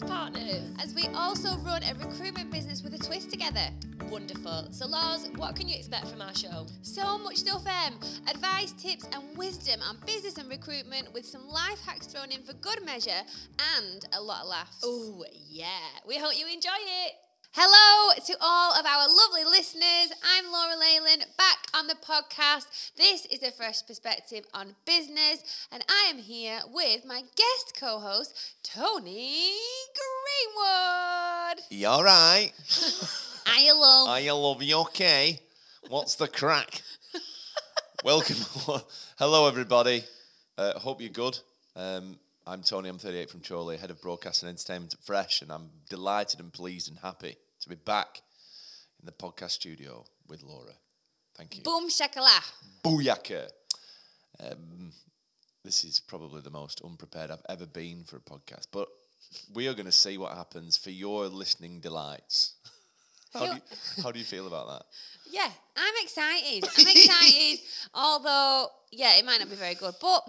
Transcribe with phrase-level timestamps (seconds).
[0.00, 0.70] business partners.
[0.82, 3.68] As we also run a recruitment business with a twist together.
[4.08, 4.68] Wonderful.
[4.70, 6.66] So, Loz, what can you expect from our show?
[6.82, 7.94] So much stuff, Em.
[8.28, 12.54] Advice, tips, and wisdom on business and recruitment with some life hacks thrown in for
[12.54, 13.22] good measure
[13.76, 14.80] and a lot of laughs.
[14.82, 15.66] Oh, yeah.
[16.06, 16.70] We hope you enjoy
[17.06, 17.29] it.
[17.52, 20.12] Hello to all of our lovely listeners.
[20.24, 22.92] I'm Laura Leyland, back on the podcast.
[22.96, 27.98] This is a fresh perspective on business, and I am here with my guest co
[27.98, 29.50] host, Tony
[30.54, 31.64] Greenwood.
[31.70, 32.52] You all right?
[33.46, 34.08] I love.
[34.08, 35.40] I love you okay?
[35.88, 36.82] What's the crack?
[38.04, 38.36] Welcome.
[39.18, 40.04] Hello, everybody.
[40.56, 41.36] Uh, hope you're good.
[41.74, 42.16] Um,
[42.50, 45.70] I'm Tony, I'm 38 from Chorley, head of broadcast and entertainment at Fresh, and I'm
[45.88, 48.22] delighted and pleased and happy to be back
[48.98, 50.72] in the podcast studio with Laura.
[51.36, 51.62] Thank you.
[51.62, 52.40] Boom shakala.
[52.82, 53.46] Booyaka.
[54.40, 54.90] Um,
[55.64, 58.88] this is probably the most unprepared I've ever been for a podcast, but
[59.54, 62.54] we are going to see what happens for your listening delights.
[63.32, 64.82] How do, you, how do you feel about that?
[65.30, 66.64] Yeah, I'm excited.
[66.64, 67.60] I'm excited,
[67.94, 70.24] although, yeah, it might not be very good, but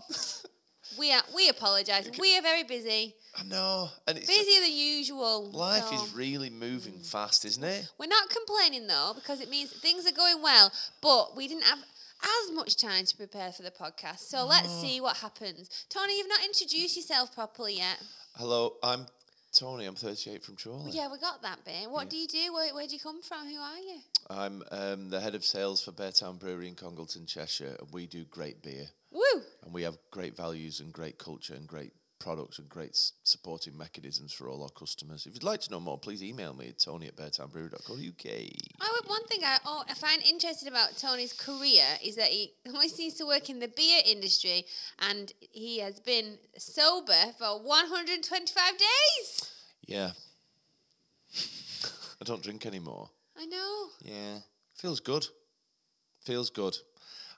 [0.97, 2.09] we are, we apologise.
[2.19, 5.49] We are very busy, I know, and it's busier than usual.
[5.51, 7.89] life so- is really moving fast, isn't it?
[7.97, 11.79] We're not complaining though, because it means things are going well, but we didn't have
[12.23, 14.19] as much time to prepare for the podcast.
[14.19, 15.85] So let's see what happens.
[15.89, 18.01] Tony, you've not introduced yourself properly yet.
[18.35, 19.07] Hello, I'm
[19.51, 19.85] Tony.
[19.85, 20.91] I'm 38 from Chorley.
[20.91, 21.89] Yeah, we got that bit.
[21.89, 22.53] What do you do?
[22.53, 23.47] Where, where do you come from?
[23.47, 23.99] Who are you?
[24.29, 28.23] I'm um, the head of sales for Beartown Brewery in Congleton, Cheshire, and we do
[28.25, 29.41] great beer, Woo!
[29.63, 33.75] and we have great values and great culture and great products and great s- supporting
[33.75, 35.25] mechanisms for all our customers.
[35.25, 38.25] If you'd like to know more, please email me at tony at beartownbrewery.co.uk.
[38.25, 42.53] I would, one thing I, oh, I find interesting about Tony's career is that he
[42.67, 44.65] always seems to work in the beer industry
[44.99, 49.51] and he has been sober for 125 days.
[49.87, 50.11] Yeah.
[52.21, 53.09] I don't drink anymore.
[53.35, 53.87] I know.
[54.03, 54.37] Yeah,
[54.75, 55.25] feels good.
[56.23, 56.77] Feels good.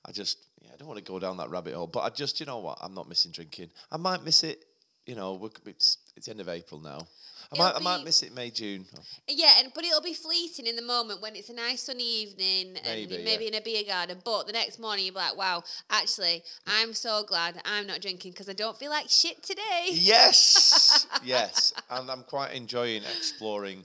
[0.05, 2.39] I just, yeah, I don't want to go down that rabbit hole, but I just,
[2.39, 2.77] you know what?
[2.81, 3.69] I'm not missing drinking.
[3.91, 4.63] I might miss it.
[5.05, 7.05] You know, we're, it's it's end of April now.
[7.51, 8.85] I It'll might, I might miss it May, June.
[9.27, 12.77] Yeah, and but it'll be fleeting in the moment when it's a nice sunny evening
[12.77, 13.49] and Maybe, maybe, maybe yeah.
[13.49, 14.19] in a beer garden.
[14.23, 18.31] But the next morning you'll be like, wow, actually, I'm so glad I'm not drinking
[18.31, 19.89] because I don't feel like shit today.
[19.91, 23.83] Yes, yes, and I'm quite enjoying exploring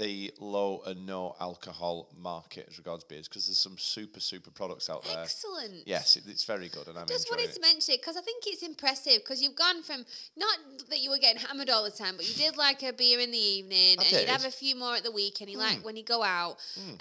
[0.00, 4.88] the low and no alcohol market as regards beers because there's some super super products
[4.90, 5.20] out there.
[5.22, 5.86] Excellent.
[5.86, 7.54] Yes, it, it's very good, and I'm Just wanted it.
[7.54, 10.04] to mention it because I think it's impressive because you've gone from
[10.36, 10.56] not
[10.88, 13.30] that you were getting hammered all the time, but you did like a beer in
[13.30, 15.50] the evening I and you'd have a few more at the weekend.
[15.50, 15.64] You Hmm.
[15.64, 16.56] like when you go out,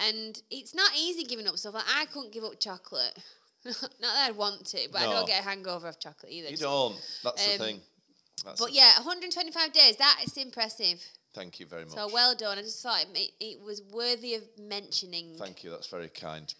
[0.07, 1.73] and it's not easy giving up stuff.
[1.73, 3.17] Like I couldn't give up chocolate.
[3.65, 6.49] not that I'd want to, but I don't get a hangover of chocolate either.
[6.49, 6.95] You don't.
[7.23, 7.81] That's the Um, thing.
[8.45, 9.97] That's But the- yeah, 125 days.
[9.97, 11.03] That is impressive.
[11.33, 11.93] Thank you very much.
[11.93, 12.57] So well done.
[12.57, 15.35] I just thought it, it was worthy of mentioning.
[15.37, 15.69] Thank you.
[15.69, 16.53] That's very kind.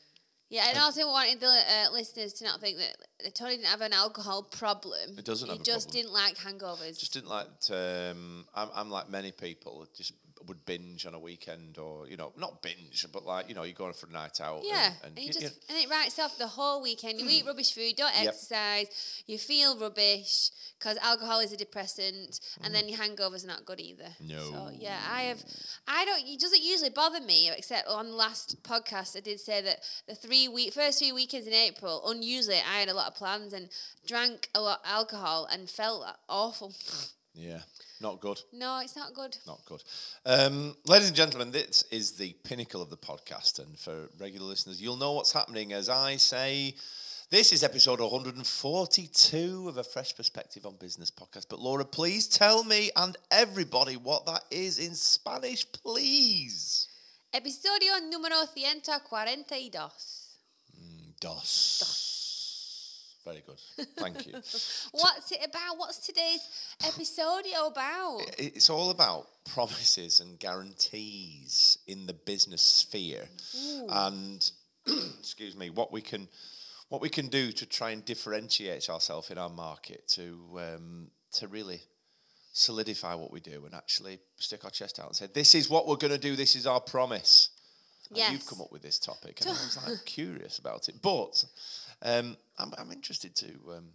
[0.50, 3.94] Yeah, and also wanted the uh, listeners to not think that Tony didn't have an
[3.94, 5.18] alcohol problem.
[5.18, 6.02] It doesn't He have a just problem.
[6.04, 7.00] didn't like hangovers.
[7.00, 7.48] Just didn't like.
[7.70, 9.86] Um, I'm, I'm like many people.
[9.96, 10.14] Just
[10.48, 13.74] would binge on a weekend, or you know, not binge, but like you know, you're
[13.74, 14.62] going for a night out.
[14.64, 17.20] yeah, and, and, and you just and it writes off the whole weekend.
[17.20, 18.28] You eat rubbish food, don't Yep.
[18.30, 18.88] exercise,
[19.28, 20.50] you feel rubbish
[20.80, 24.08] because alcohol is a depressant, and then your hangovers are not good either.
[24.26, 24.40] No.
[24.50, 25.44] So yeah, I have,
[25.88, 26.24] I don't.
[26.26, 30.16] It doesn't usually bother me, except on the last podcast I did say that the
[30.16, 33.70] three week first three weekends in April, unusually I had a lot of plans and
[34.08, 36.74] drank a lot of alcohol and felt awful.
[37.34, 37.60] yeah,
[38.02, 38.42] not good.
[38.54, 39.38] no, it's not good.
[39.46, 39.84] Not good.
[40.26, 43.60] Um, ladies and gentlemen, this is the pinnacle of the podcast.
[43.60, 46.76] And for regular listeners, you'll know what's happening as I say.
[47.32, 51.46] This is episode 142 of a Fresh Perspective on Business podcast.
[51.48, 56.88] But Laura, please tell me and everybody what that is in Spanish, please.
[57.32, 60.19] Episodio número 142.
[61.20, 62.10] Dos.
[63.26, 63.60] Very good.
[63.98, 64.34] Thank you.
[64.92, 65.78] What's it about?
[65.78, 66.48] What's today's
[66.82, 68.22] episodio about?
[68.38, 73.28] it's all about promises and guarantees in the business sphere
[73.90, 74.52] and
[75.20, 76.28] excuse me what we can
[76.90, 81.48] what we can do to try and differentiate ourselves in our market to um, to
[81.48, 81.82] really
[82.54, 85.88] solidify what we do and actually stick our chest out and say this is what
[85.88, 87.50] we're going to do this is our promise
[88.16, 91.44] and you've come up with this topic and I was like curious about it but
[92.02, 93.86] um, I'm, I'm interested to um,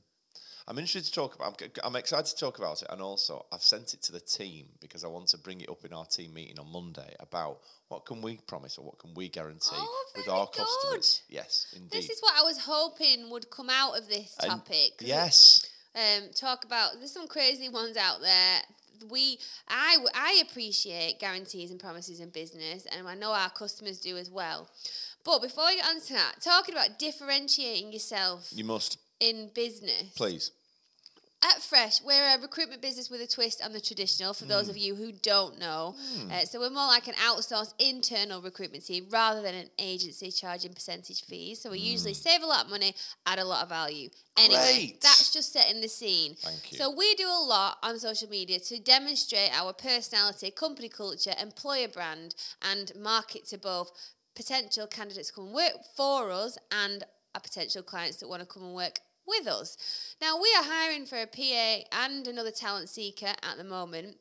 [0.67, 1.61] I'm interested to talk about.
[1.63, 4.69] I'm, I'm excited to talk about it, and also I've sent it to the team
[4.81, 7.59] because I want to bring it up in our team meeting on Monday about
[7.89, 11.21] what can we promise or what can we guarantee Oh, with our customers.
[11.29, 11.91] Yes, indeed.
[11.93, 14.97] This is what I was hoping would come out of this And- topic.
[14.99, 18.63] 'cause Yes, Um, talk about there's some crazy ones out there
[19.11, 19.38] we
[19.69, 24.31] I I appreciate guarantees and promises in business, and I know our customers do as
[24.31, 24.69] well.
[25.25, 30.12] But before we get on to that, talking about differentiating yourself You must, in business.
[30.17, 30.50] please.
[31.44, 34.70] At Fresh, we're a recruitment business with a twist on the traditional, for those hmm.
[34.70, 35.94] of you who don't know.
[35.99, 36.31] Hmm.
[36.31, 40.73] Uh, so we're more like an outsourced internal recruitment team rather than an agency charging
[40.73, 41.61] percentage fees.
[41.61, 42.29] So we usually hmm.
[42.29, 42.94] save a lot of money,
[43.26, 44.08] add a lot of value.
[44.38, 45.00] Anyway, Great.
[45.02, 46.35] that's just setting the scene.
[46.37, 46.79] Thank you.
[46.79, 51.88] So we do a lot on social media to demonstrate our personality, company culture, employer
[51.88, 53.91] brand, and market to both
[54.35, 57.05] potential candidates come and work for us and
[57.35, 59.76] our potential clients that want to come and work with us.
[60.21, 64.17] Now we are hiring for a PA and another talent seeker at the moment.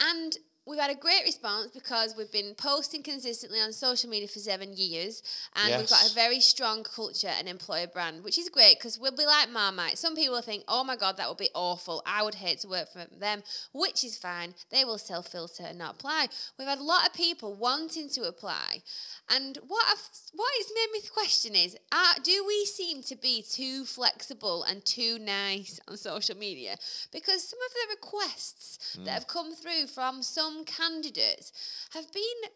[0.00, 0.36] And
[0.70, 4.72] we've had a great response because we've been posting consistently on social media for seven
[4.72, 5.20] years
[5.56, 9.10] and we've got a very strong culture and employer brand, which is great because we'll
[9.10, 9.98] be like Marmite.
[9.98, 12.02] Some people think, oh my God, that would be awful.
[12.06, 14.54] I would hate to work for them, which is fine.
[14.70, 16.28] They will self filter and not apply.
[16.56, 18.82] We've had a lot of people wanting to apply.
[19.28, 23.42] And what I've, what it's made me question is, uh, do we seem to be
[23.42, 26.76] too flexible and too nice on social media?
[27.12, 31.52] Because some of the requests that have come through from some candidates
[31.92, 32.50] have been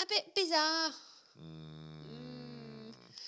[0.00, 0.90] a bit bizarre.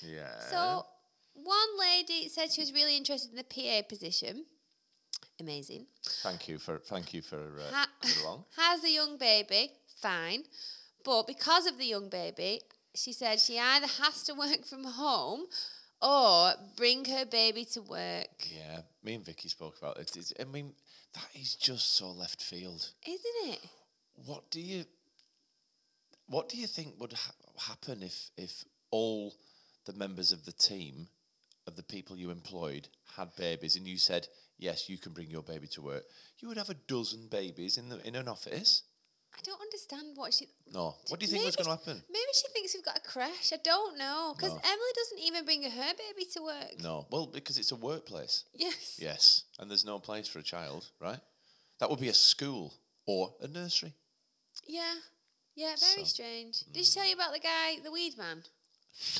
[0.02, 0.40] Yeah.
[0.50, 0.86] So,
[1.34, 4.44] one lady said she was really interested in the PA position.
[5.40, 5.86] Amazing.
[6.22, 9.72] thank you for thank you for uh, Ha- has a young baby,
[10.02, 10.42] fine.
[11.02, 12.60] But because of the young baby,
[12.94, 15.46] she said she either has to work from home
[16.02, 18.28] or bring her baby to work.
[18.54, 20.14] Yeah, me and Vicky spoke about it.
[20.14, 20.74] It's, I mean,
[21.14, 22.90] that is just so left field.
[23.06, 23.60] Isn't it?
[24.26, 24.84] What do you
[26.26, 27.32] what do you think would ha-
[27.68, 29.34] happen if if all
[29.86, 31.08] the members of the team
[31.66, 34.26] of the people you employed had babies and you said
[34.58, 36.04] yes you can bring your baby to work
[36.38, 38.82] you would have a dozen babies in the in an office
[39.32, 40.48] I don't understand what she.
[40.72, 43.08] no what do you think was going to happen Maybe she thinks we've got a
[43.08, 43.52] crash.
[43.52, 44.34] I don't know.
[44.36, 44.60] Because No.
[44.64, 46.82] Emily doesn't even bring her baby to work.
[46.82, 48.98] no well because it's a workplace Yes.
[49.00, 51.20] yes and there's no place for a child right
[51.78, 52.74] that would be a school
[53.06, 53.94] or a nursery
[54.66, 54.94] Yeah.
[55.56, 56.60] Yeah, very So- strange.
[56.72, 56.94] Did she mm.
[56.94, 58.42] tell you about the guy, the weed man?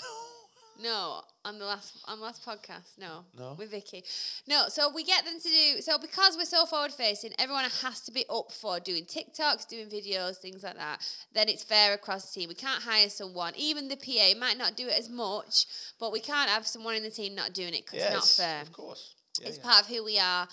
[0.02, 1.22] No, No.
[1.44, 2.96] on the last on the last podcast.
[2.98, 3.54] No, No?
[3.58, 4.04] with Vicky.
[4.46, 7.32] No, so we get them to do so because we're so forward facing.
[7.38, 11.02] Everyone has to be up for doing TikToks, doing videos, things like that.
[11.34, 12.48] Then it's fair across the team.
[12.48, 15.66] We can't hire someone, even the PA might not do it as much,
[15.98, 18.62] but we can't have someone in the team not doing it because it's not fair
[18.62, 19.62] of course yeah, it's yeah.
[19.64, 20.48] part of who we are.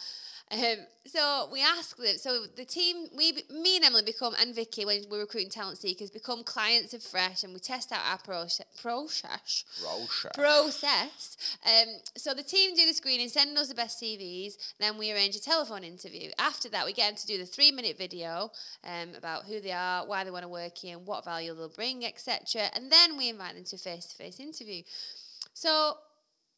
[0.49, 2.17] Um, so we ask them.
[2.17, 6.09] So the team, we, me and Emily become, and Vicky, when we're recruiting talent seekers,
[6.09, 8.65] become clients of Fresh, and we test out our process.
[8.81, 9.65] Process.
[9.83, 10.33] Rosha.
[10.33, 11.38] Process.
[11.65, 14.75] Um, so the team do the screening, send us the best CVs.
[14.79, 16.31] Then we arrange a telephone interview.
[16.39, 18.51] After that, we get them to do the three-minute video
[18.85, 21.69] um, about who they are, why they want to work here, and what value they'll
[21.69, 22.63] bring, etc.
[22.73, 24.83] And then we invite them to a face-to-face interview.
[25.53, 25.97] So.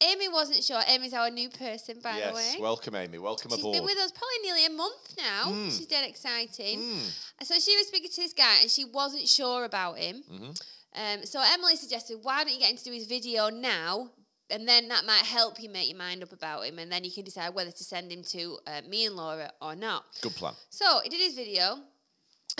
[0.02, 0.80] Amy wasn't sure.
[0.88, 2.48] Amy's our new person, by yes the way.
[2.52, 5.52] Yes, welcome amy welcome She's aboard She's been with us probably nearly a month now.
[5.52, 5.66] Mm.
[5.66, 6.80] She's dead exciting.
[7.42, 10.22] So she was speaking to this guy and she wasn't sure about him.
[10.30, 10.50] Mm-hmm.
[10.96, 14.10] Um, so Emily suggested, why don't you get him to do his video now?
[14.50, 16.78] And then that might help you make your mind up about him.
[16.78, 19.76] And then you can decide whether to send him to uh, me and Laura or
[19.76, 20.04] not.
[20.22, 21.78] good plan So he did his video.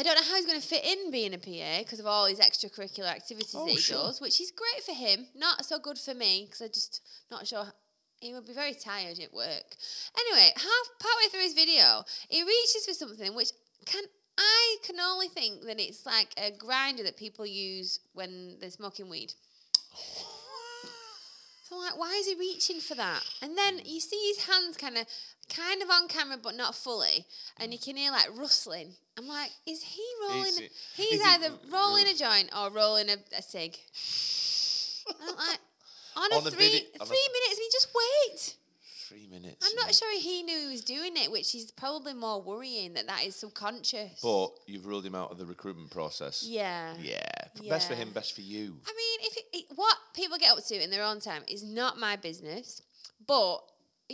[0.00, 2.24] I don't know how he's going to fit in being a PA because of all
[2.24, 3.98] his extracurricular activities Oh, that he sure.
[3.98, 5.26] does, which is great for him.
[5.36, 7.66] Not so good for me because I'm just not sure.
[8.18, 9.76] He would be very tired at work.
[10.18, 13.50] Anyway, half partway through his video, he reaches for something which
[13.84, 14.04] can
[14.38, 19.10] I can only think that it's like a grinder that people use when they're smoking
[19.10, 19.34] weed.
[21.70, 23.22] So I'm like, why is he reaching for that?
[23.42, 23.86] And then hmm.
[23.86, 25.06] you see his hands kind of,
[25.54, 27.26] kind of on camera, but not fully,
[27.58, 27.72] and mm.
[27.72, 28.94] you can hear like rustling.
[29.18, 30.46] I'm like, is he rolling?
[30.46, 33.76] Is it- he's is either rolling a joint or rolling a, a cig.
[35.08, 35.58] I'm like,
[36.16, 37.58] on a On a three video- on a- three minutes.
[37.58, 38.54] Mean, just wait.
[39.08, 39.84] three minutes I'm yeah.
[39.86, 43.24] not sure he knew he was doing it, which is probably more worrying that that
[43.24, 44.20] is subconscious.
[44.22, 46.46] But you've ruled him out of the recruitment process.
[46.48, 46.94] yeah.
[47.00, 47.18] Yeah.
[47.68, 48.76] Best for him, best for you.
[48.86, 51.62] I mean, if it, it, what people get up to in their own time is
[51.62, 52.82] not my business,
[53.26, 53.58] but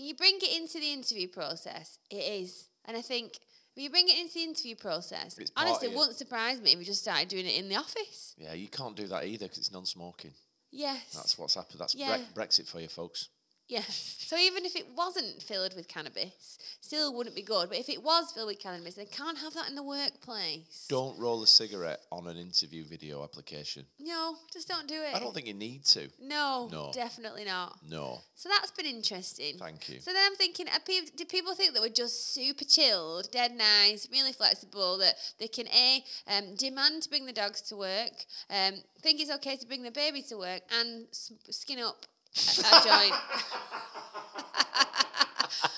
[0.02, 2.68] you bring it into the interview process, it is.
[2.84, 3.38] And I think
[3.74, 5.96] when you bring it into the interview process, It's honestly, it you.
[5.98, 8.34] wouldn't surprise me if we just started doing it in the office.
[8.38, 10.32] Yeah, you can't do that either because it's non-smoking.
[10.72, 11.12] Yes.
[11.14, 11.80] That's what's happened.
[11.80, 12.18] That's Yeah.
[12.34, 13.28] Bre- Brexit for you, folks.
[13.68, 14.14] Yes.
[14.26, 17.68] So even if it wasn't filled with cannabis, still wouldn't be good.
[17.68, 20.86] But if it was filled with cannabis, they can't have that in the workplace.
[20.88, 23.84] Don't roll a cigarette on an interview video application.
[23.98, 25.14] No, just don't do it.
[25.14, 26.08] I don't think you need to.
[26.20, 26.90] No, No.
[26.92, 27.78] definitely not.
[27.88, 28.20] No.
[28.34, 29.58] So that's been interesting.
[29.58, 30.00] Thank you.
[30.00, 33.52] So then I'm thinking, are peop do people think that we're just super chilled, dead
[33.52, 38.26] nice, really flexible, that they can A, um, demand to bring the dogs to work,
[38.50, 42.06] um, think it's okay to bring the baby to work, and s- skin up
[42.36, 43.14] a, joint?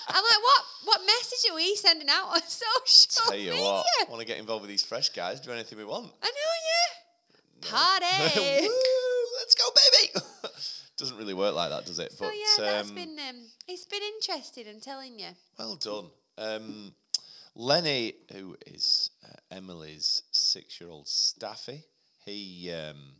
[0.07, 3.63] I'm like, what What message are we sending out on social Tell you media?
[3.63, 6.11] what, want to get involved with these fresh guys, do anything we want.
[6.21, 7.69] I know, yeah.
[7.69, 8.67] Party.
[8.67, 10.25] Woo, let's go, baby.
[10.97, 12.11] Doesn't really work like that, does it?
[12.11, 13.35] so but yeah, that's um, been um,
[13.69, 14.65] it's been interesting.
[14.69, 15.29] I'm telling you.
[15.57, 16.09] well done.
[16.37, 16.93] Um,
[17.55, 21.83] Lenny, who is uh, Emily's six-year-old staffy,
[22.25, 23.13] he um,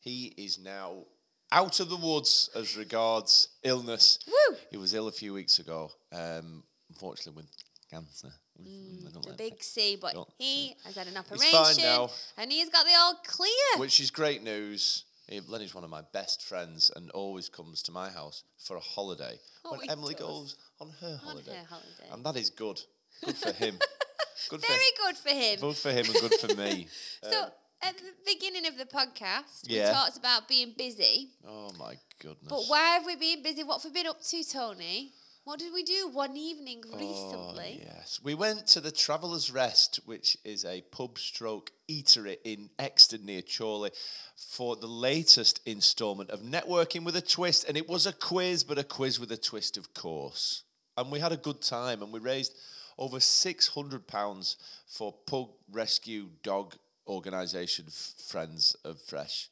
[0.00, 1.04] he is now
[1.52, 4.18] out of the woods as regards illness.
[4.26, 4.56] Woo!
[4.70, 7.50] He was ill a few weeks ago, um, unfortunately with
[7.90, 8.32] cancer.
[8.60, 12.10] Mm, The let big C, but Don't- he has had an fine operation now.
[12.36, 13.78] and he's got the all clear.
[13.78, 15.04] which is great news.
[15.48, 19.38] Lenny's one of my best friends and always comes to my house for a holiday
[19.64, 20.22] Oh, when Emily does.
[20.26, 21.56] goes on her holiday.
[21.56, 22.08] her holiday.
[22.10, 22.82] And that is good.
[23.24, 23.78] Good for him.
[24.50, 25.60] good Very for good for him.
[25.60, 26.88] good for him and good for me.
[27.22, 27.50] so
[27.82, 29.88] at the beginning of the podcast, Yeah.
[29.88, 31.30] we talked about being busy.
[31.46, 32.48] Oh my goodness.
[32.48, 33.64] But why have we been busy?
[33.64, 35.12] What have we been up to, Tony?
[35.44, 37.80] What did we do one evening oh, recently?
[37.82, 38.20] Oh, yes.
[38.22, 43.42] We went to the Traveller's Rest, which is a pub stroke eatery in Euxton near
[43.42, 43.90] Chorley,
[44.36, 47.64] for the latest instalment of Networking with a Twist.
[47.66, 50.62] And it was a quiz, but a quiz with a twist, of course.
[50.96, 52.56] And we had a good time and we raised
[52.96, 57.86] over £600 for Pug Rescue Dog Organisation
[58.28, 59.48] Friends of Fresh.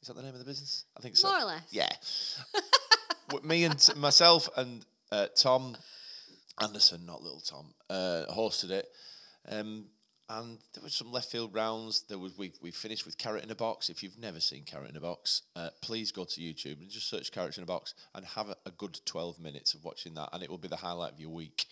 [0.00, 0.84] Is that the name of the business?
[0.96, 1.28] I think so.
[1.28, 1.68] More or less.
[1.70, 1.90] Yeah.
[3.44, 5.76] Me and myself and uh, Tom
[6.60, 8.88] Anderson, not little Tom, uh, hosted it.
[9.48, 9.86] Um,
[10.28, 12.04] and there was some left field rounds.
[12.08, 13.90] There was we, we finished with Carrot in a Box.
[13.90, 17.08] If you've never seen Carrot in a Box, uh, please go to YouTube and just
[17.08, 20.30] search Carrot in a Box and have a, a good 12 minutes of watching that,
[20.32, 21.66] and it will be the highlight of your week.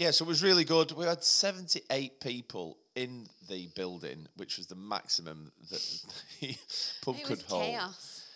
[0.00, 0.92] Yeah, so it was really good.
[0.92, 6.00] We had 78 people in the building, which was the maximum that
[6.40, 6.56] the
[7.02, 7.64] pub It could was hold.
[7.64, 8.26] chaos.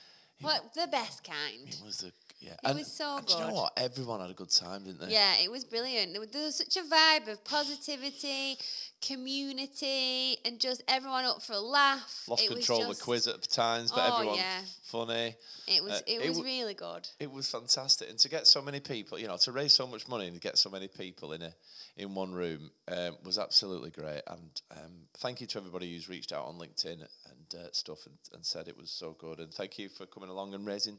[0.42, 1.66] What the best kind?
[1.66, 2.54] It was the yeah.
[2.70, 3.54] It was so and do you know good.
[3.54, 3.72] what?
[3.76, 5.12] Everyone had a good time, didn't they?
[5.12, 6.12] Yeah, it was brilliant.
[6.12, 8.56] There was, there was such a vibe of positivity,
[9.00, 12.24] community, and just everyone up for a laugh.
[12.28, 14.60] Lost it control of the quiz at times, but Oh, everyone yeah.
[14.82, 15.36] funny.
[15.66, 17.08] It was Uh, it it was w- really good.
[17.18, 20.08] It was fantastic, and to get so many people, you know, to raise so much
[20.08, 21.54] money and get so many people in a
[21.96, 24.22] in one room um, was absolutely great.
[24.26, 28.16] And um, thank you to everybody who's reached out on LinkedIn and uh, stuff and,
[28.32, 29.38] and said it was so good.
[29.38, 30.98] And thank you for coming along and raising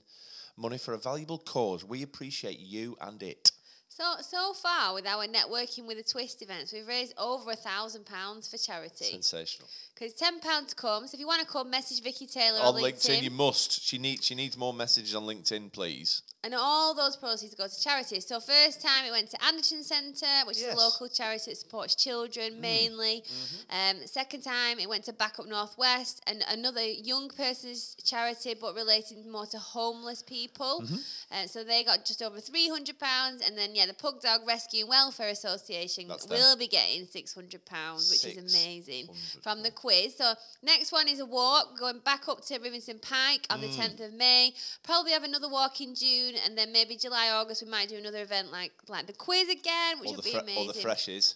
[0.58, 1.84] money for a valuable cause.
[1.84, 3.52] We appreciate you and it.
[3.96, 8.06] So so far with our networking with the twist events, we've raised over a thousand
[8.06, 9.06] pounds for charity.
[9.06, 9.70] Sensational.
[9.94, 11.14] Because ten pounds comes.
[11.14, 13.82] if you want to come, message Vicky Taylor On on, LinkedIn, you must.
[13.82, 16.24] She needs she needs more messages on LinkedIn, please.
[16.46, 18.20] And all those proceeds go to charity.
[18.20, 21.96] So first time it went to Anderton Centre, which is a local charity that supports
[21.96, 23.24] children mainly.
[23.72, 28.76] Um, second time it went to Back Up Northwest, and another young person's charity, but
[28.76, 30.84] relating more to homeless people.
[31.32, 34.42] Uh, so they got just over three hundred pounds, and then yeah, the Pug Dog
[34.48, 36.38] Rescue and Welfare Association That's them.
[36.38, 39.08] will be getting six hundred pounds, which is amazing
[39.42, 40.16] from the quiz.
[40.16, 43.78] So next one is a walk going back up to Rivington Pike on the Mm.
[43.98, 44.54] 10th of May.
[44.84, 48.22] Probably have another walk in June, and then maybe July, August we might do another
[48.22, 50.58] event like like the quiz again, which All would be fre- amazing.
[50.62, 51.36] all the freshies.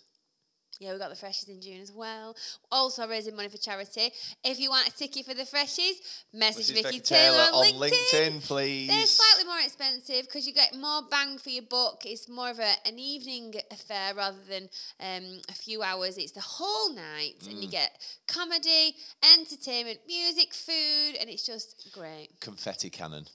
[0.82, 2.38] Yeah, we got the freshies in June as well.
[2.72, 4.12] Also raising money for charity.
[4.46, 5.96] If you want a ticket for the freshies,
[6.34, 8.88] message Vicky Vicky Taylor, on, on LinkedIn, please.
[8.88, 12.06] They're slightly more expensive because you get more bang for your buck.
[12.06, 14.70] It's more of a, an evening affair rather than
[15.02, 16.18] um, a few hours.
[16.18, 17.64] It's the whole night, and Mm.
[17.64, 17.92] you get
[18.30, 18.96] comedy,
[19.38, 22.30] entertainment, music, food, and it's just great.
[22.40, 23.26] Confetti cannon.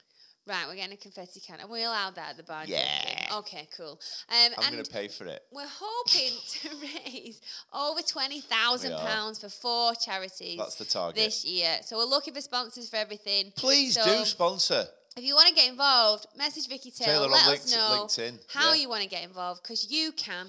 [0.46, 1.60] Right, we're getting a confetti can.
[1.62, 2.64] Are we allowed that at the bar?
[2.66, 3.36] Yeah.
[3.36, 3.98] Okay, cool.
[4.28, 5.42] Um, I'm going to pay for it.
[5.50, 7.40] we're hoping to raise
[7.72, 10.58] over £20,000 for four charities.
[10.58, 11.16] That's the target.
[11.16, 11.78] this year.
[11.80, 13.52] So we're looking for sponsors for everything.
[13.56, 14.84] Please So do sponsor.
[15.16, 17.12] If you want to get involved, message Vicky Taylor.
[17.12, 18.82] Taylor on let us know LinkedIn, how yeah.
[18.82, 20.48] you want to get involved because you can.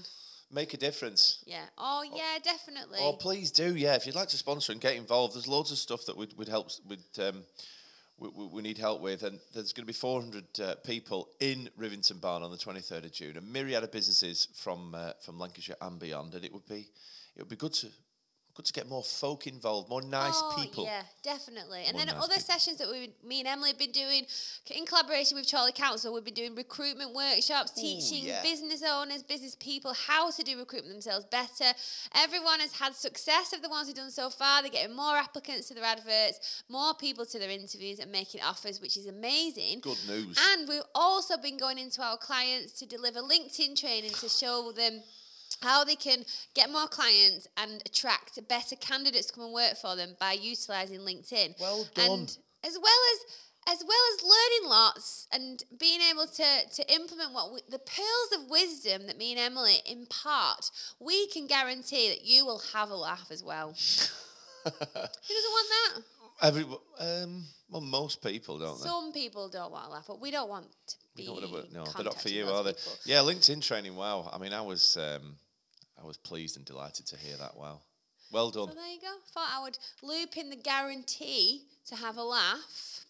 [0.51, 1.43] Make a difference.
[1.45, 1.63] Yeah.
[1.77, 2.99] Oh yeah, definitely.
[3.01, 3.75] Oh, please do.
[3.75, 6.37] Yeah, if you'd like to sponsor and get involved, there's loads of stuff that would
[6.37, 6.69] would help.
[6.87, 7.43] With um,
[8.17, 12.21] we, we need help with, and there's going to be 400 uh, people in Rivington
[12.21, 15.99] Barn on the 23rd of June, a myriad of businesses from uh, from Lancashire and
[15.99, 16.87] beyond, and it would be
[17.35, 17.87] it would be good to
[18.55, 20.85] good to get more folk involved, more nice oh, people.
[20.85, 21.83] Yeah, definitely.
[21.85, 22.41] And More then nice other people.
[22.41, 24.25] sessions that we, me and Emily have been doing
[24.73, 28.41] in collaboration with Chorley Council, we've been doing recruitment workshops, teaching yeah.
[28.41, 31.77] business owners, business people how to do recruitment themselves better.
[32.15, 34.61] Everyone has had success of the ones who've done so far.
[34.61, 38.79] They're getting more applicants to their adverts, more people to their interviews, and making offers,
[38.79, 39.81] which is amazing.
[39.81, 40.39] Good news.
[40.51, 45.01] And we've also been going into our clients to deliver LinkedIn training to show them
[45.65, 49.95] how they can get more clients and attract better candidates to come and work for
[49.95, 51.59] them by utilizing LinkedIn.
[51.59, 52.09] Well done.
[52.11, 53.19] And as well as
[53.67, 58.31] as well as learning lots and being able to to implement what we, the pearls
[58.43, 60.69] of wisdom that me and Emily impart,
[60.99, 63.69] we can guarantee that you will have a laugh as well.
[64.63, 66.03] Who doesn't want that?
[66.41, 66.65] Every
[66.99, 68.87] um, well, most people don't they?
[68.87, 71.27] Some people don't want to laugh, but we don't want to be.
[71.27, 72.73] What I would- no, they're not for you, are they?
[72.73, 72.93] people.
[73.05, 73.95] Yeah, LinkedIn training.
[73.95, 74.29] Wow.
[74.31, 75.37] I mean, I was um,
[76.05, 77.57] I was pleased and delighted to hear that.
[77.57, 77.79] Wow.
[78.31, 78.67] Well done.
[78.67, 79.15] So there you go.
[79.33, 83.05] Thought I would loop in the guarantee to have a laugh.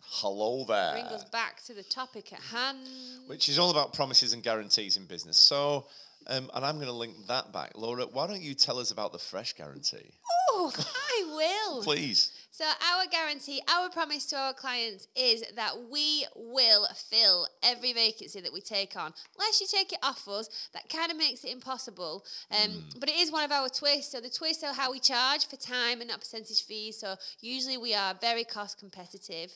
[0.00, 0.94] Hello there.
[0.94, 2.80] Bring us back to the topic at hand.
[3.28, 5.36] Which is all about promises and guarantees in business.
[5.36, 5.86] So,
[6.26, 7.70] um, and I'm going to link that back.
[7.76, 10.14] Laura, why don't you tell us about the fresh guarantee?
[10.50, 11.82] Oh, I will.
[11.84, 12.32] Please.
[12.54, 18.40] So our guarantee, our promise to our clients is that we will fill every vacancy
[18.40, 19.12] that we take on.
[19.36, 22.24] Unless you take it off us, that kind of makes it impossible.
[22.52, 24.12] Um, But it is one of our twists.
[24.12, 26.96] So the twists are how we charge for time and not percentage fees.
[27.00, 29.50] So usually we are very cost competitive.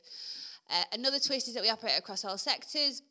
[0.69, 3.03] Uh, another twist is that we operate across all sectors.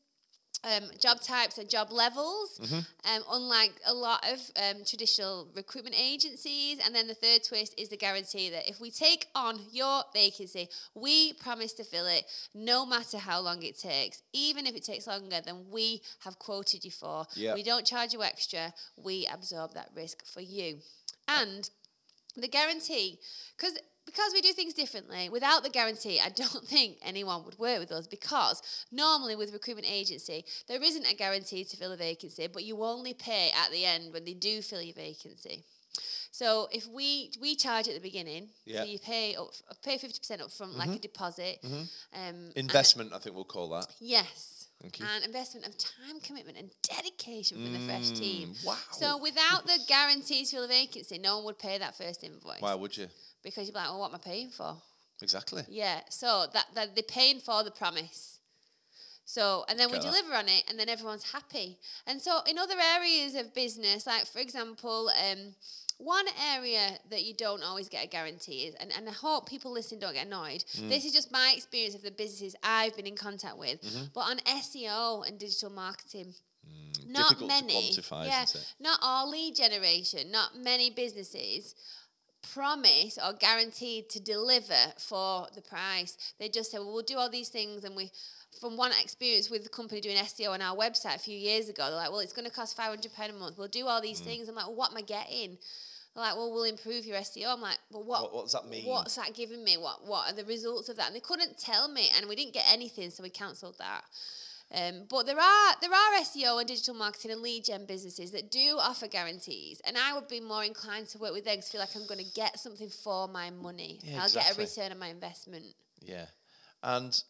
[0.63, 2.59] Um, job types and job levels,
[3.05, 6.79] um, unlike a lot of um, traditional recruitment agencies.
[6.83, 10.67] And then the third twist is the guarantee that if we take on your vacancy,
[10.95, 14.23] we promise to fill it no matter how long it takes.
[14.33, 17.53] Even if it takes longer than we have quoted you for, Yeah.
[17.53, 20.79] we don't charge you extra, we absorb that risk for you.
[21.27, 21.69] And
[22.35, 23.19] the guarantee,
[23.55, 27.77] because because we do things differently, without the guarantee, I don't think anyone would work
[27.79, 32.47] with us because normally with recruitment agency, there isn't a guarantee to fill a vacancy,
[32.47, 35.63] but you only pay at the end when they do fill your vacancy.
[36.31, 38.81] So if we we charge at the beginning, Yeah.
[38.83, 39.49] so you pay up,
[39.83, 41.59] pay fifty percent up front like a deposit.
[41.63, 43.87] Um, and- Investment, I think we'll call that.
[43.99, 44.67] Yes.
[44.83, 48.49] And investment of time commitment and dedication from the fresh team.
[48.49, 48.75] Mm, wow.
[48.91, 52.61] So without the guarantee to fill a vacancy, no one would pay that first invoice.
[52.61, 53.07] Why would you?
[53.51, 54.75] Because you're like, well, what am I paying for?
[55.21, 55.63] Exactly.
[55.69, 56.01] Yeah.
[56.09, 58.39] So that, that they're paying for the promise.
[59.25, 60.03] So and then we that.
[60.03, 61.77] deliver on it, and then everyone's happy.
[62.05, 65.53] And so in other areas of business, like for example, um,
[65.97, 69.71] one area that you don't always get a guarantee is, and, and I hope people
[69.71, 70.63] listening don't get annoyed.
[70.77, 70.89] Mm.
[70.89, 73.81] This is just my experience of the businesses I've been in contact with.
[73.81, 74.03] Mm-hmm.
[74.13, 76.33] But on SEO and digital marketing,
[77.07, 78.27] not Difficult to many.
[78.27, 78.73] yeah, isn't it?
[78.79, 80.31] not all lead generation.
[80.31, 81.75] Not many businesses
[82.53, 86.17] promise or guaranteed to deliver for the price.
[86.39, 87.83] They just say, well, we'll do all these things.
[87.83, 88.11] And we,
[88.61, 91.85] from one experience with the company doing SEO on our website a few years ago,
[91.87, 93.57] they're like, well, it's going to cost £500 a month.
[93.57, 94.03] We'll do all Mm.
[94.03, 94.49] these things.
[94.49, 95.57] I'm like, well, what am I getting?
[96.15, 97.53] They're like, well, we'll improve your SEO.
[97.53, 98.85] I'm like, well, what, What- what does that mean?
[98.85, 99.77] What's that giving me?
[99.77, 101.07] What, what are the results of that?
[101.07, 104.03] And they couldn't tell me, and we didn't get anything, so we cancelled that.
[104.73, 108.51] Um, but there are there are SEO and digital marketing and lead gen businesses that
[108.51, 111.71] do offer guarantees, and I would be more inclined to work with them because I
[111.71, 113.99] feel like I'm going to get something for my money.
[114.03, 114.49] Yeah, I'll exactly.
[114.49, 115.65] get a return on my investment.
[116.01, 116.25] Yeah,
[116.83, 117.23] and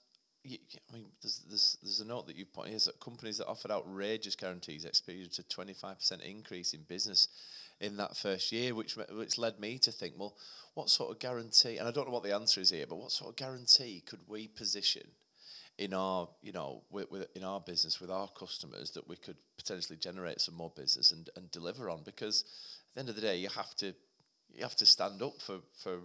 [0.46, 3.48] I mean, there's, there's there's a note that you put here is that companies that
[3.48, 7.28] offered outrageous guarantees experienced a 25% increase in business
[7.80, 10.36] in that first year, which which led me to think, well,
[10.74, 11.78] what sort of guarantee?
[11.78, 14.22] And I don't know what the answer is here, but what sort of guarantee could
[14.28, 15.08] we position?
[15.78, 19.38] In our, you know, with, with, in our business with our customers, that we could
[19.58, 22.02] potentially generate some more business and, and deliver on.
[22.04, 23.94] Because at the end of the day, you have to,
[24.54, 26.00] you have to stand up for for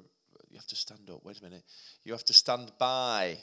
[0.51, 1.25] you have to stand up.
[1.25, 1.65] Wait a minute,
[2.05, 3.39] you have to stand by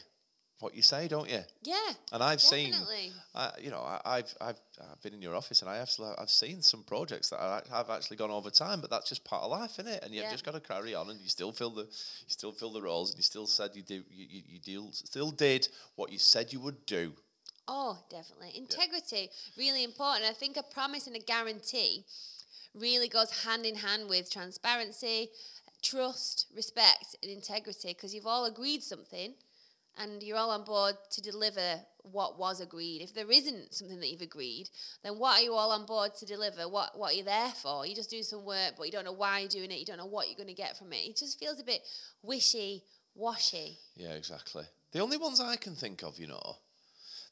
[0.60, 1.40] what you say, don't you?
[1.64, 1.76] Yeah,
[2.12, 3.12] And I've definitely.
[3.12, 4.60] seen, uh, you know, I, I've, I've
[4.92, 7.90] I've been in your office and I have I've seen some projects that I have
[7.90, 10.04] actually gone over time, but that's just part of life, isn't it?
[10.04, 10.32] And you've Yeah.
[10.32, 13.12] just got to carry on, and you still fill the you still fill the roles,
[13.12, 16.52] and you still said you do you, you, you deal, still did what you said
[16.52, 17.14] you would do.
[17.68, 18.52] Oh, definitely.
[18.58, 20.26] Integrity, really important.
[20.26, 22.04] I think a promise and a guarantee
[22.74, 25.30] really goes hand in hand with transparency,
[25.84, 29.36] trust, respect, and integrity because you've all agreed something
[30.00, 33.02] and you're all on board to deliver what was agreed.
[33.02, 34.70] If there isn't something that you've agreed,
[35.04, 36.68] then what are you all on board to deliver?
[36.68, 37.86] What what are you there for?
[37.86, 39.80] You just do some work, but you don't know why you're doing it.
[39.80, 40.98] You don't know what you're going to get from it.
[40.98, 41.82] It just feels a bit
[42.24, 42.84] wishy
[43.16, 43.78] washy.
[43.96, 44.64] Yeah, exactly.
[44.92, 46.56] The only ones I can think of, you know,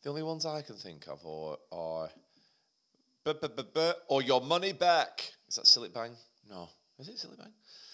[0.03, 2.09] the only ones I can think of are are,
[4.09, 5.31] or your money back.
[5.47, 6.11] Is that silly bang?
[6.49, 7.51] No, Is it silly bang?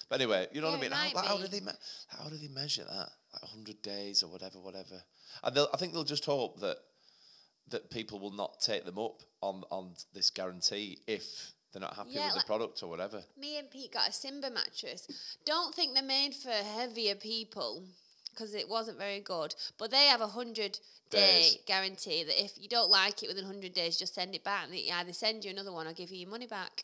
[0.09, 0.91] But anyway, you know Yeah, what I mean.
[0.91, 1.71] How, like, how do they me-
[2.07, 3.09] how do they measure that?
[3.33, 5.03] Like hundred days or whatever, whatever.
[5.43, 6.77] And they'll, I think they'll just hope that
[7.69, 12.11] that people will not take them up on on this guarantee if they're not happy
[12.11, 13.23] Yeah, with like- the product or whatever.
[13.37, 15.07] Me and Pete got a Simba mattress.
[15.45, 17.83] Don't think they're made for heavier people
[18.29, 19.55] because it wasn't very good.
[19.79, 21.57] But they have a hundred day Days.
[21.65, 24.65] guarantee that if you don't like it within hundred days, just send it back.
[24.65, 26.83] And they either send you another one or give you your money back,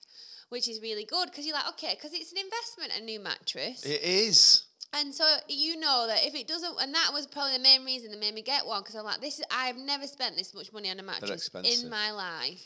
[0.50, 3.84] which is really good because you're like, okay, because it's an investment, a new mattress.
[3.86, 4.64] It is.
[4.94, 8.10] And so you know that if it doesn't, and that was probably the main reason
[8.12, 10.74] that made me get one because I'm like, this is I've never spent this much
[10.74, 12.66] money on a mattress in my life.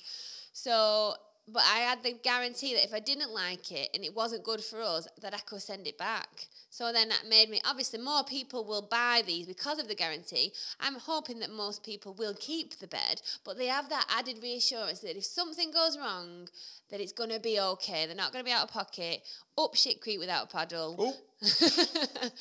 [0.53, 1.15] So,
[1.47, 4.63] but I had the guarantee that if I didn't like it and it wasn't good
[4.63, 6.47] for us, that I could send it back.
[6.69, 10.53] So then that made me obviously more people will buy these because of the guarantee.
[10.79, 14.99] I'm hoping that most people will keep the bed, but they have that added reassurance
[14.99, 16.47] that if something goes wrong,
[16.89, 18.05] that it's going to be okay.
[18.05, 19.21] They're not going to be out of pocket.
[19.57, 22.31] Up shit creek without a paddle it,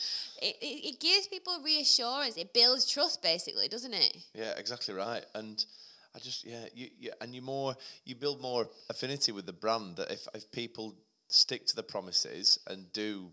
[0.41, 2.37] it, it gives people reassurance.
[2.37, 4.17] It builds trust, basically, doesn't it?
[4.33, 5.25] yeah, exactly right.
[5.35, 5.65] And
[6.15, 9.97] I just yeah, you, you and you more you build more affinity with the brand
[9.97, 10.95] that if if people
[11.29, 13.31] stick to the promises and do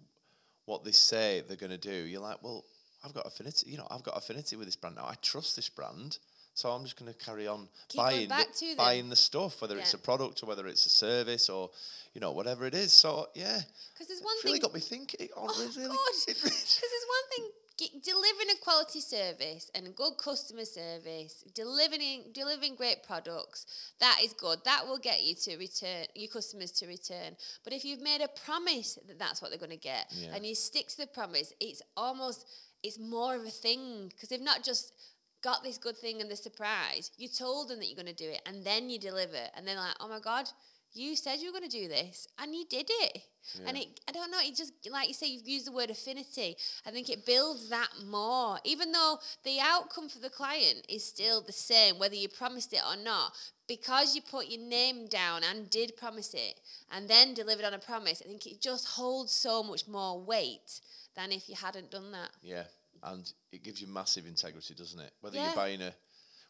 [0.65, 2.63] what they say they're going to do, you're like, well,
[3.04, 3.70] I've got affinity.
[3.72, 5.06] You know, I've got affinity with this brand now.
[5.06, 6.20] I trust this brand.
[6.54, 9.78] So I'm just going to carry on Keep buying back the, buying the stuff, whether
[9.78, 11.70] it's a product or whether it's a service or
[12.13, 12.92] you know whatever it is.
[12.92, 13.60] So yeah,
[13.94, 14.62] Because there's one it's really thing.
[14.63, 15.30] got me thinking.
[15.38, 15.98] Oh, oh, really, God.
[16.28, 16.50] Because really-
[16.92, 17.52] there's one thing.
[17.80, 23.65] Delivering a quality service and good customer service, delivering delivering great products,
[24.00, 24.60] that is good.
[24.65, 27.38] That will get you to return your customers to return.
[27.63, 30.36] But if you've made a promise that that's what they're going to get, Yeah.
[30.36, 32.46] and you stick to the promise, it's almost
[32.84, 34.94] it's more of a thing because they've not just
[35.42, 37.12] got this good thing and the surprise.
[37.18, 39.78] You told them that you're going to do it, and then you deliver, and then
[39.78, 40.50] like, oh my god,
[40.93, 43.21] you said you were going to do this, and you did it.
[43.65, 46.56] And it, I don't know, it just like you say, you've used the word affinity.
[46.86, 51.41] I think it builds that more, even though the outcome for the client is still
[51.41, 53.32] the same, whether you promised it or not.
[53.67, 56.60] Because you put your name down and did promise it,
[56.91, 60.82] and then delivered on a promise, I think it just holds so much more weight
[61.15, 62.30] than if you hadn't done that.
[62.41, 62.63] Yeah,
[63.04, 65.12] and it gives you massive integrity, doesn't it?
[65.21, 65.45] Whether Yeah.
[65.45, 65.93] you're buying a,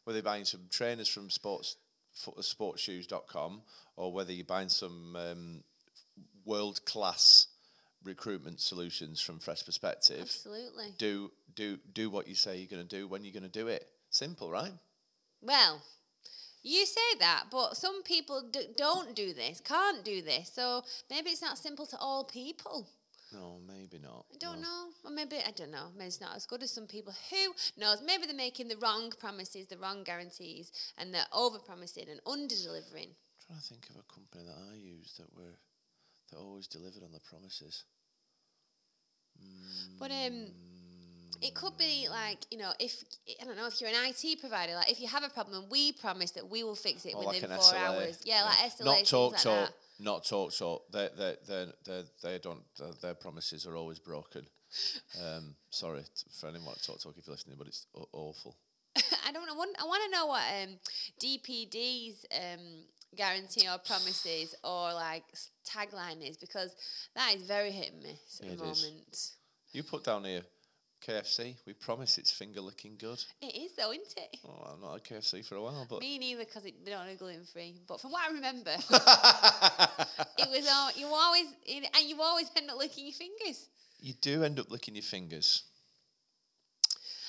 [0.04, 1.76] whether you're buying some trainers from sports
[2.16, 3.62] sportsshoes.com
[3.96, 5.64] or whether you're buying some um,
[6.46, 7.48] world class
[8.04, 10.94] recruitment solutions from Fresh Perspective, Absolutely.
[10.98, 13.68] do do do what you say you're going to do when you're going to do
[13.68, 13.88] it.
[14.10, 14.72] Simple, right?
[15.42, 15.82] Well,
[16.64, 20.52] you say that, but some people d- don't do this, can't do this.
[20.54, 22.88] So maybe it's not simple to all people.
[23.32, 24.26] No, maybe not.
[24.34, 24.68] I don't no.
[24.68, 24.86] know.
[25.06, 25.88] Or maybe, I don't know.
[25.96, 27.14] Maybe it's not as good as some people.
[27.30, 28.02] Who knows?
[28.04, 32.56] Maybe they're making the wrong promises, the wrong guarantees, and they're over promising and under
[32.56, 33.10] delivering.
[33.46, 35.54] trying to think of a company that I use that were
[36.32, 37.84] that always delivered on the promises.
[40.00, 40.48] But um,
[41.42, 43.04] it could be like you know, if
[43.42, 45.92] I don't know, if you're an IT provider, like if you have a problem, we
[45.92, 47.86] promise that we will fix it Or within an four SLA.
[47.86, 48.20] hours.
[48.26, 48.86] Yeah, like SLA.
[48.86, 49.66] Not talk like talk.
[49.68, 49.74] that.
[50.00, 50.80] Not TalkTalk.
[50.92, 52.64] They they they they they don't.
[53.02, 54.46] their promises are always broken.
[55.22, 56.04] Um, sorry
[56.40, 58.56] for anyone at TalkTalk if you're listening, but it's aw- awful.
[59.28, 59.54] I don't know.
[59.54, 60.80] I want, I want to know what um,
[61.22, 62.84] DPD's um,
[63.16, 65.24] guarantee or promises or like
[65.68, 66.76] tagline is because
[67.16, 68.84] that is very hit and miss at Yeah, the is.
[68.84, 69.32] moment.
[69.74, 70.42] You put down here,
[71.06, 71.56] KFC.
[71.66, 73.24] We promise it's finger licking good.
[73.42, 74.38] It is though, isn't it?
[74.48, 77.18] Oh, I've not had KFC for a while, but Me neither because they don't have
[77.20, 77.76] gluten free.
[77.88, 78.72] But from what I remember,
[80.38, 83.68] it was all you always and you always end up licking your fingers.
[84.00, 85.64] you do end up licking your fingers.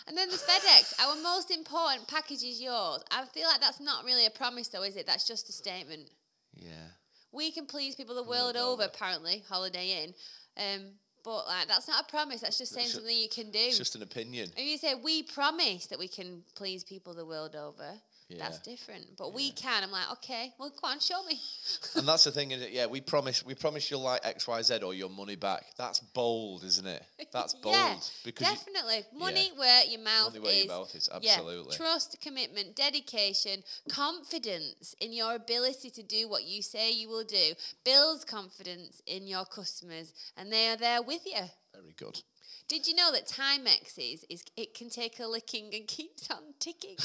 [0.06, 0.94] And then there's FedEx.
[1.06, 3.02] Our most important package is yours.
[3.12, 5.06] I feel like that's not really a promise, though, is it?
[5.06, 6.10] That's just a statement.
[6.56, 6.88] Yeah.
[7.30, 10.14] We can please people the world over, apparently, Holiday Inn.
[10.56, 10.80] Um,
[11.24, 12.40] but like that's not a promise.
[12.40, 13.58] That's just saying It's something you can do.
[13.58, 14.50] It's just an opinion.
[14.56, 17.94] if you say we promise that we can please people the world over,
[18.38, 19.16] that's different.
[19.18, 19.82] But we can.
[19.82, 21.40] I'm like, okay, well, go on, show me.
[21.96, 22.70] and that's the thing, is it?
[22.72, 25.66] Yeah, we promise we promise you'll like X, Y, Z or your money back.
[25.76, 27.02] That's bold, isn't it?
[27.32, 27.74] That's bold.
[27.74, 29.04] Yeah, because you- definitely.
[29.18, 30.64] Money where your mouth Money where is.
[30.64, 31.76] your mouth is, Yeah, absolutely.
[31.76, 37.52] Trust, commitment, dedication, confidence in your ability to do what you say you will do
[37.84, 41.42] builds confidence in your customers, and they are there with you.
[41.74, 42.20] very good.
[42.70, 46.54] Did you know that Timex is, is it can take a licking and keeps on
[46.60, 46.94] ticking?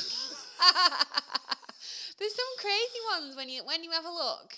[2.20, 4.54] There's some crazy ones when you when you have a look.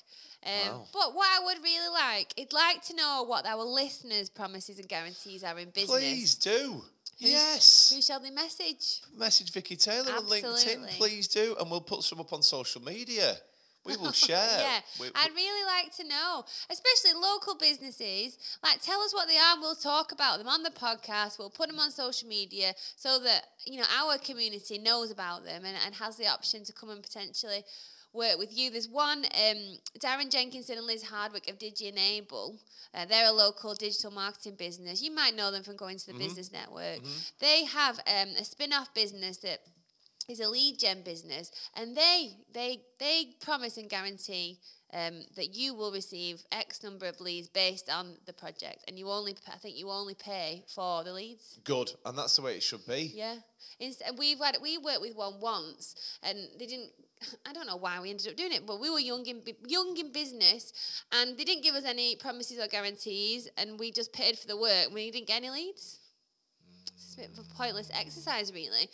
[0.46, 0.86] Um, Wow.
[0.92, 4.90] But what I would really like, I'd like to know what our listeners' promises and
[4.90, 5.98] guarantees are in business.
[5.98, 6.84] Please do.
[7.20, 7.94] yes.
[7.96, 9.02] Who shall they message?
[9.18, 13.38] Message Vicky Taylor on LinkedIn, please do, and we'll put some up on social media.
[13.88, 14.60] We will share.
[14.60, 18.38] yeah, We- I'd really like to know, especially local businesses.
[18.64, 19.54] Like, tell us what they are.
[19.54, 21.40] and We'll talk about them on the podcast.
[21.40, 25.64] We'll put them on social media so that you know our community knows about them
[25.66, 27.64] and, and has the option to come and potentially
[28.14, 28.72] work with you.
[28.72, 32.58] There's one, um, Darren Jenkinson and Liz Hardwick of DigiEnable.
[32.94, 35.04] Uh, they're a local digital marketing business.
[35.04, 37.00] You might know them from going to the Business Network.
[37.40, 39.60] They have um, a spin-off business that
[40.28, 44.60] is a lead gen business, and they they they promise and guarantee
[44.94, 49.10] um, that you will receive X number of leads based on the project, and you
[49.10, 51.60] only I think you only pay for the leads.
[51.64, 53.12] Good, and that's the way it should be.
[53.14, 53.36] Yeah,
[53.80, 56.92] Inst- we've had we worked with one once, and they didn't.
[57.48, 59.96] I don't know why we ended up doing it, but we were young in young
[59.98, 60.74] in business,
[61.12, 64.58] and they didn't give us any promises or guarantees, and we just paid for the
[64.58, 64.90] work.
[64.94, 66.00] We didn't get any leads.
[66.96, 68.90] It's a bit of a pointless exercise, really,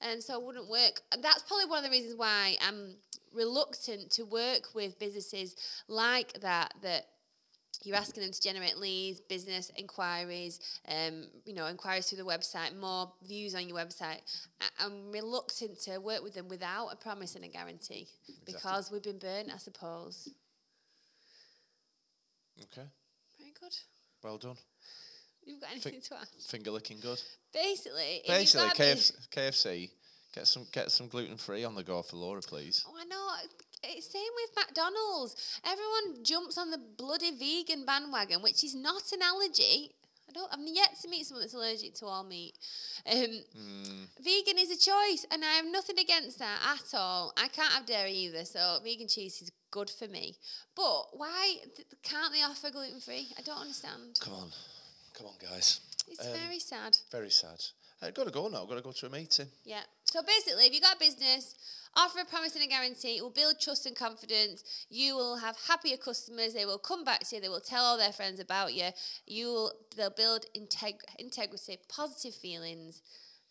[0.00, 1.00] and so it wouldn't work.
[1.22, 2.96] That's probably one of the reasons why I'm
[3.34, 5.56] reluctant to work with businesses
[5.88, 6.74] like that.
[6.82, 7.06] That
[7.84, 10.58] you're asking them to generate leads, business inquiries,
[10.88, 14.20] um, you know, inquiries through the website, more views on your website.
[14.60, 18.08] I- I'm reluctant to work with them without a promise and a guarantee
[18.44, 20.28] because we've been burnt, I suppose.
[22.60, 22.88] Okay,
[23.38, 23.76] Very good.
[24.24, 24.56] well done.
[25.48, 26.28] You've got anything to add?
[26.46, 27.20] Finger licking good.
[27.52, 29.38] Basically, Basically, got a bus- KFC,
[29.86, 29.90] KFC,
[30.34, 32.84] get some get some gluten free on the go for Laura, please.
[32.86, 33.28] Oh, I know.
[33.82, 35.60] It's same with McDonald's.
[35.64, 39.94] Everyone jumps on the bloody vegan bandwagon, which is not an allergy.
[40.28, 40.52] I don't.
[40.52, 42.52] I'm yet to meet someone that's allergic to all meat.
[43.10, 43.40] Um,
[44.20, 47.32] Vegan is a choice, and I have nothing against that at all.
[47.38, 50.36] I can't have dairy either, so vegan cheese is good for me.
[50.76, 53.28] But why th- can't they offer gluten free?
[53.38, 54.18] I don't understand.
[54.20, 54.50] Come on,
[55.18, 55.80] come on, guys.
[56.08, 56.96] It's Um, very sad.
[57.10, 57.62] Very sad.
[58.00, 58.62] I've got to go now.
[58.62, 59.50] I've got to go to a meeting.
[59.64, 59.82] Yeah.
[60.04, 61.54] So basically, if you've got a business,
[61.96, 63.16] offer a promise and a guarantee.
[63.16, 64.62] It will build trust and confidence.
[64.88, 66.54] You will have happier customers.
[66.54, 67.42] They will come back to you.
[67.42, 68.90] They will tell all their friends about you.
[69.26, 69.72] You will.
[69.96, 73.02] They'll build integ- integrity, positive feelings,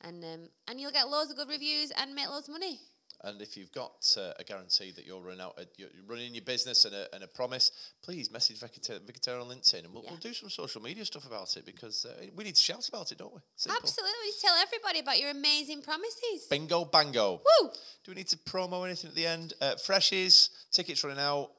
[0.02, 2.80] and um, and you'll get loads of good reviews and make loads of money.
[3.24, 6.36] And if you've got uh, a guarantee that you'll run out, uh, you're you're running
[6.36, 7.72] your business and a, and a promise,
[8.04, 10.12] please message Vicky Taylor Vicatera on LinkedIn, and we'll, Yeah.
[10.12, 13.12] we'll do some social media stuff about it because uh, we need to shout about
[13.12, 13.42] it, don't we?
[13.56, 13.80] Simple.
[13.82, 14.30] Absolutely.
[14.40, 16.46] Tell everybody about your amazing promises.
[16.50, 17.42] Bingo, bango.
[17.62, 17.70] Woo!
[18.04, 19.54] Do we need to promo anything at the end?
[19.60, 21.50] Uh, freshies, tickets running out.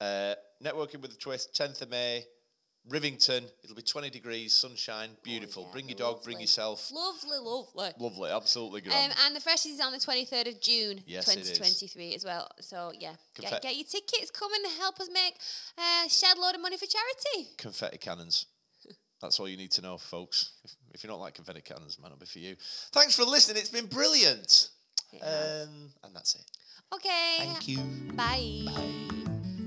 [0.00, 2.24] Uh, networking with the twist, 10th of May,
[2.88, 3.44] Rivington.
[3.62, 5.62] It'll be 20 degrees, sunshine, beautiful.
[5.62, 6.90] Oh, yeah, bring your dog, bring yourself.
[6.92, 7.90] Lovely, lovely.
[7.98, 11.50] Lovely, absolutely Um, and the Freshies is on the 23rd of June, Yes, it is.
[11.52, 12.48] 2023 as well.
[12.60, 14.30] So, yeah, Confe- get, get your tickets.
[14.30, 15.36] Come and help us make
[15.78, 17.50] uh, shed load of money for charity.
[17.56, 18.46] confetti cannons.
[19.22, 20.52] That's all you need to know, folks.
[20.64, 22.56] If, if you don't like confetti cannons, might not be for you.
[22.92, 23.58] Thanks for listening.
[23.62, 24.68] It's been brilliant.
[25.12, 25.22] It.
[25.22, 26.42] Um, and that's it.
[26.92, 27.36] Okay.
[27.38, 27.78] Thank you.
[28.14, 29.23] Bye.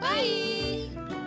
[0.00, 1.25] Bye.